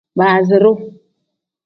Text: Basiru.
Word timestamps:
Basiru. 0.17 0.71